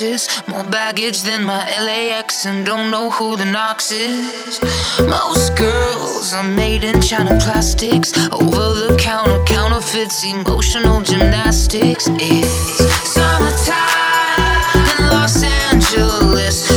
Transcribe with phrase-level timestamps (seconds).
[0.00, 4.60] More baggage than my LAX, and don't know who the Knox is.
[5.00, 8.12] Most girls are made in China plastics.
[8.30, 12.06] Over the counter counterfeits, emotional gymnastics.
[12.10, 12.48] It's
[13.12, 16.67] summertime in Los Angeles.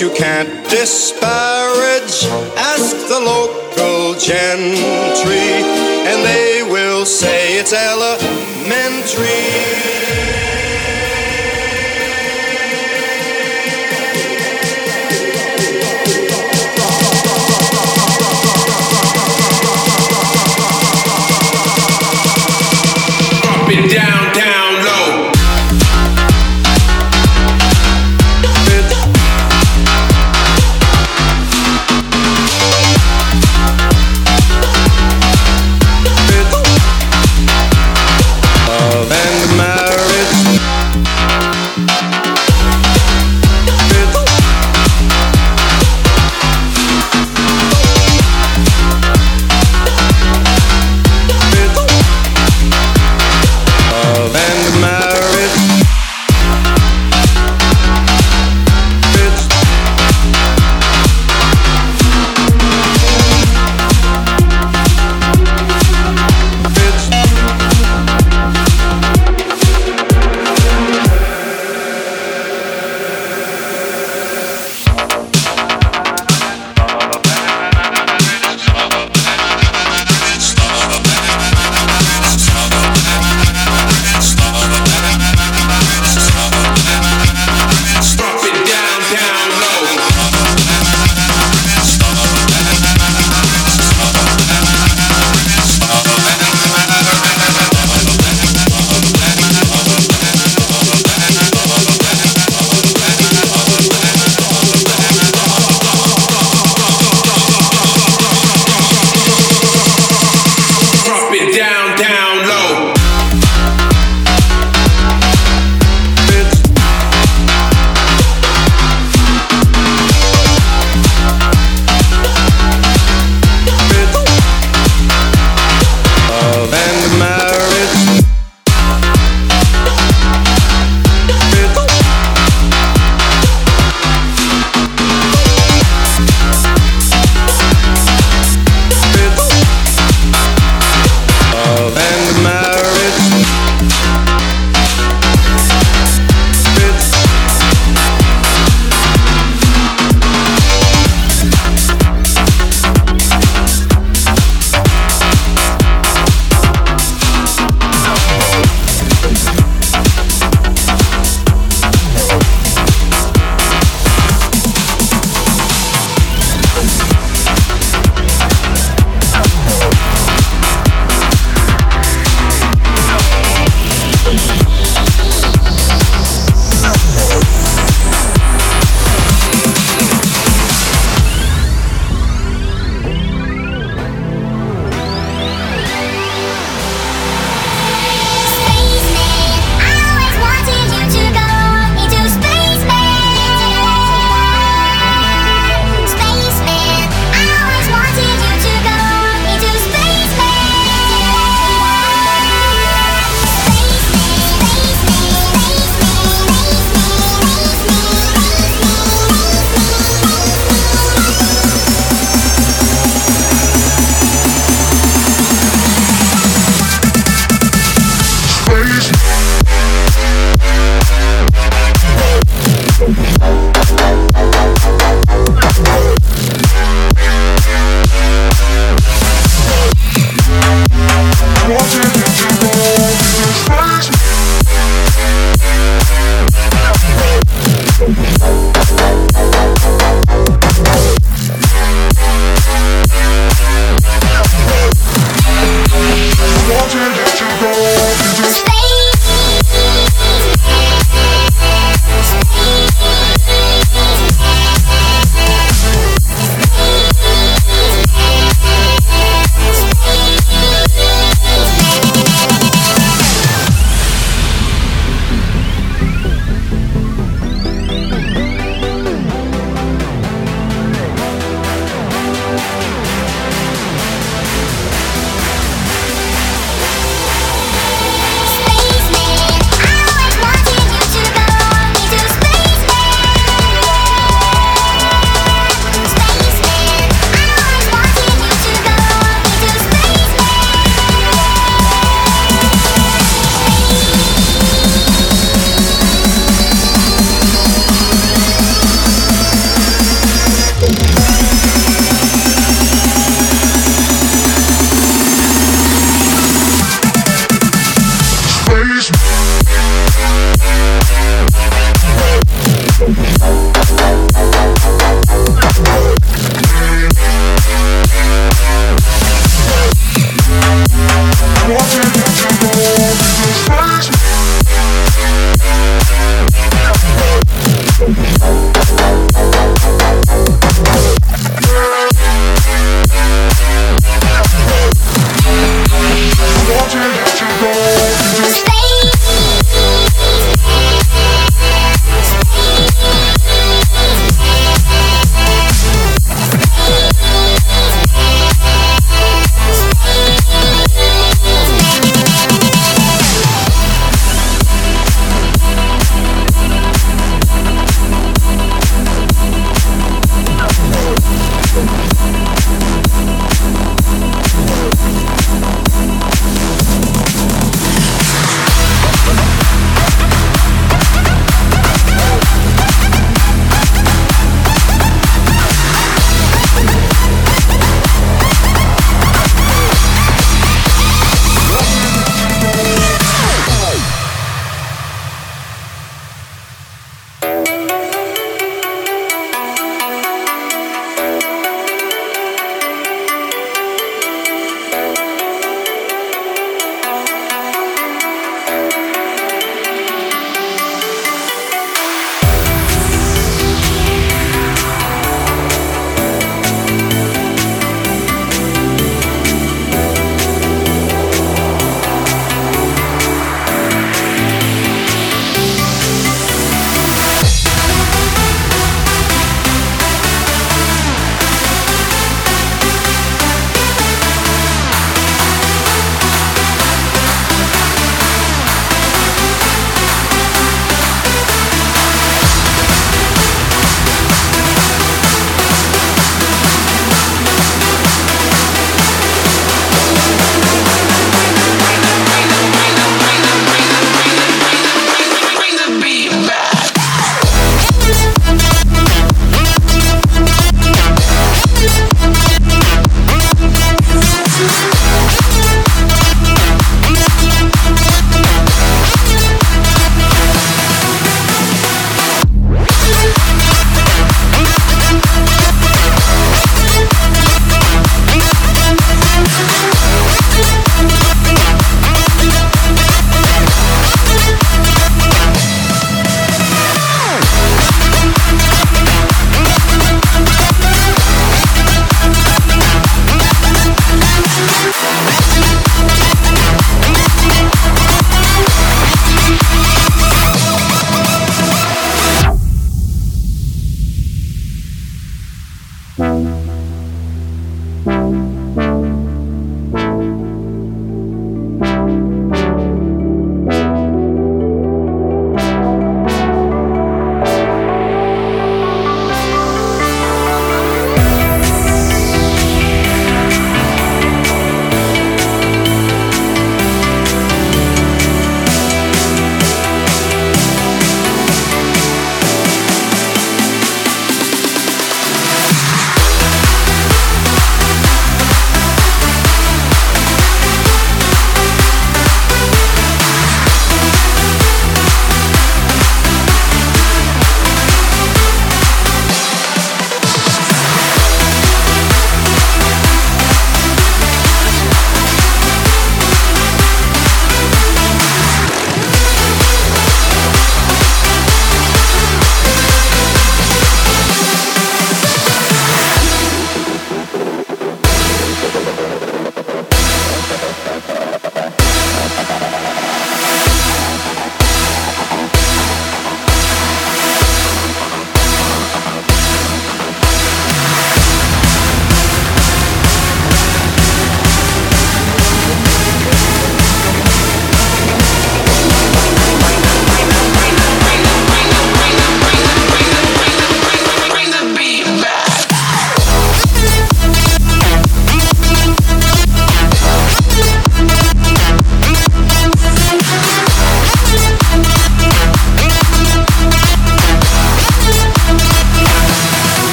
[0.00, 0.97] You can't disparage.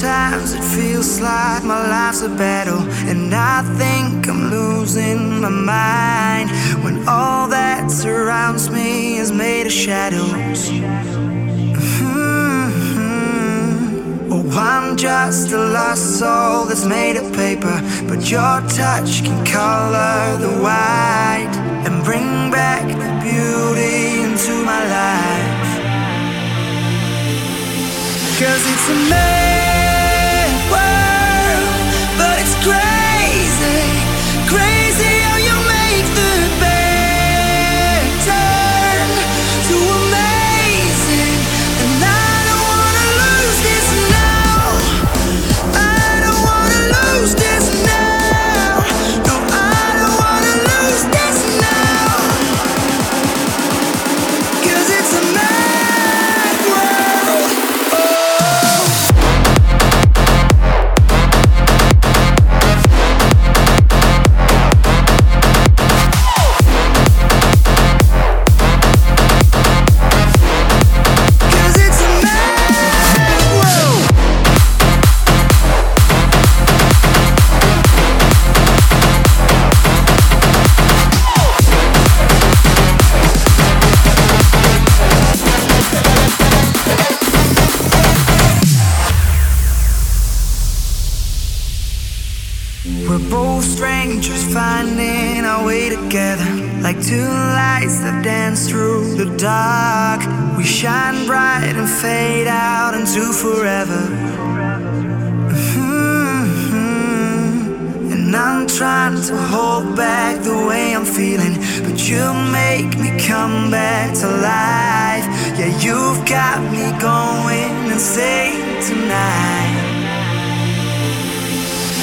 [0.00, 6.50] Sometimes it feels like my life's a battle, and I think I'm losing my mind
[6.82, 10.70] when all that surrounds me is made of shadows.
[10.70, 12.32] Mm-hmm.
[14.32, 20.38] Oh, I'm just a lost soul that's made of paper, but your touch can color
[20.38, 25.68] the white and bring back the beauty into my life.
[28.40, 29.59] Cause it's amazing.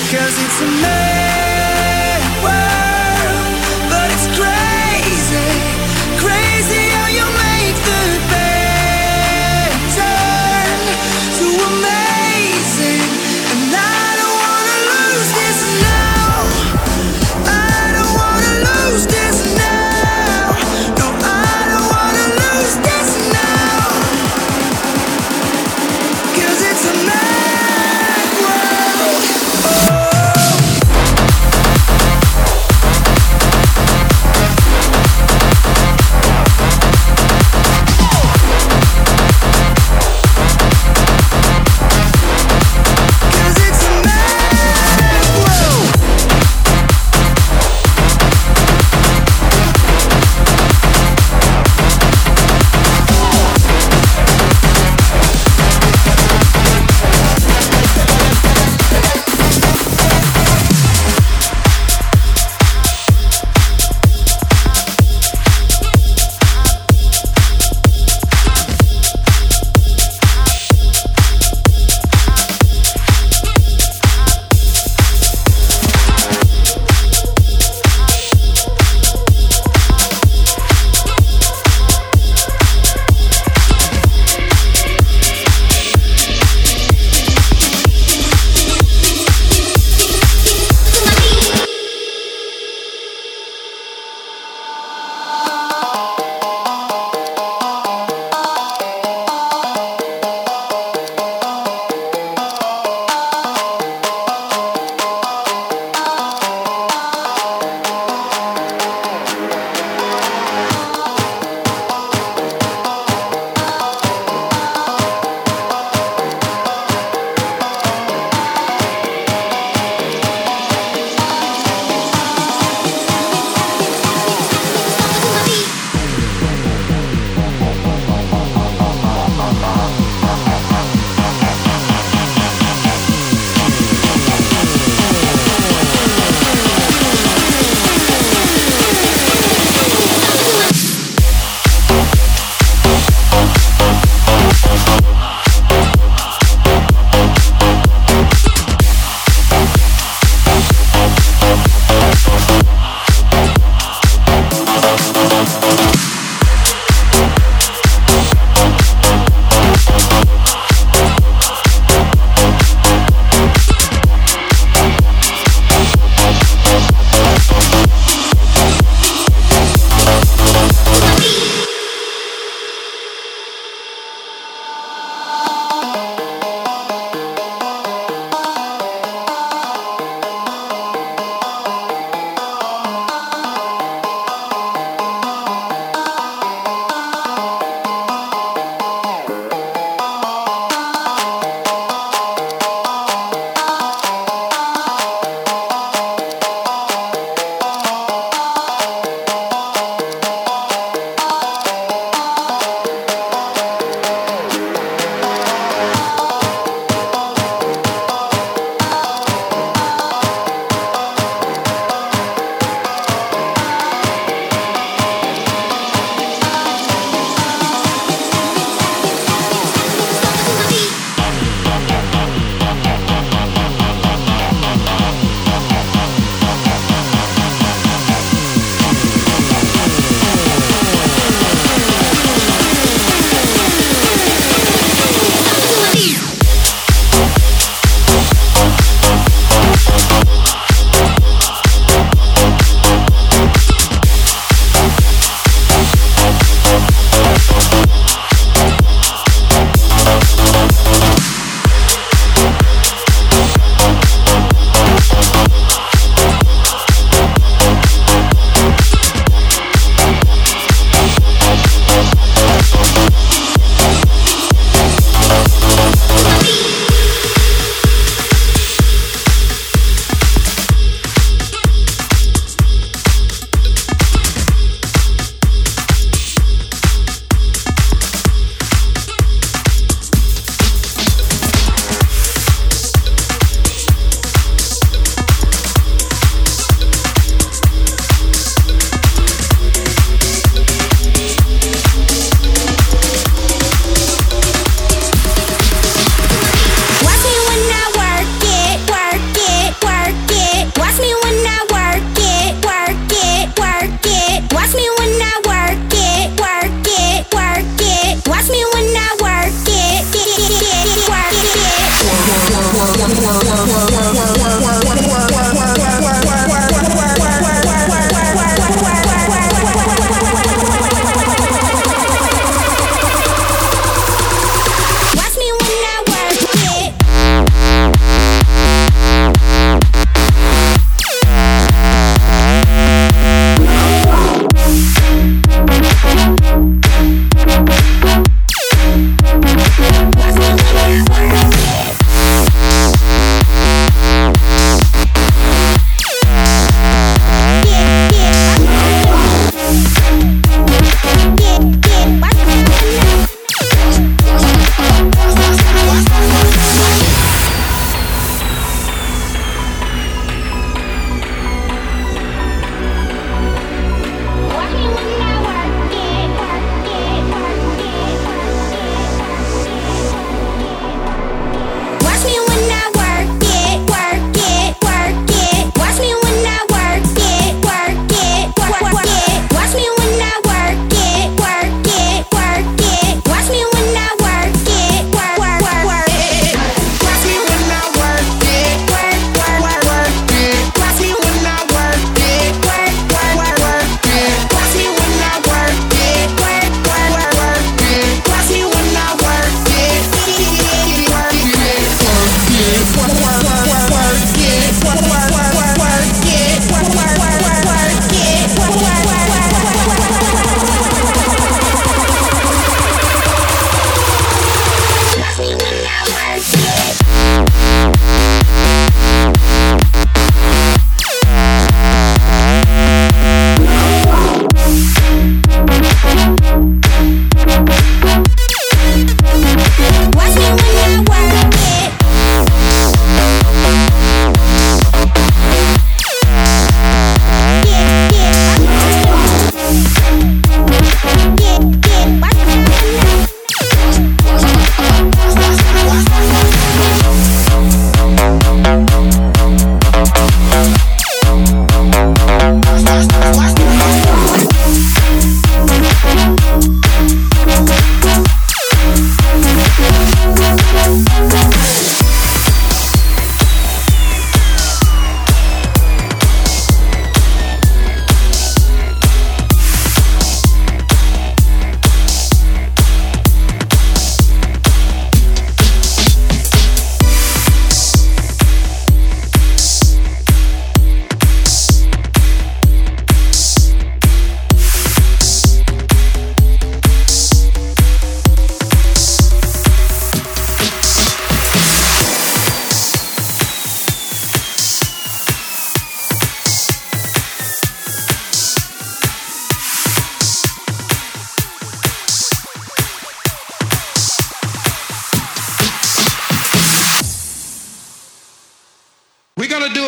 [0.10, 1.17] Cause it's amazing.